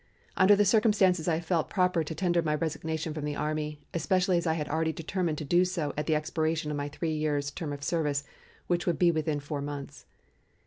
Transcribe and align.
Under 0.35 0.55
the 0.55 0.65
circumstances 0.65 1.27
I 1.27 1.39
felt 1.39 1.67
it 1.67 1.69
proper 1.69 2.03
to 2.03 2.15
tender 2.15 2.41
my 2.41 2.55
resignation 2.55 3.13
from 3.13 3.23
the 3.23 3.35
army, 3.35 3.81
especially 3.93 4.39
as 4.39 4.47
I 4.47 4.55
had 4.55 4.67
already 4.67 4.91
determined 4.91 5.37
to 5.37 5.45
do 5.45 5.63
so 5.63 5.93
at 5.95 6.07
the 6.07 6.15
expiration 6.15 6.71
of 6.71 6.77
my 6.77 6.87
three 6.89 7.13
years' 7.15 7.51
term 7.51 7.71
of 7.71 7.83
service, 7.83 8.23
which 8.65 8.87
would 8.87 8.97
be 8.97 9.11
within 9.11 9.39
four 9.39 9.61
months. 9.61 10.07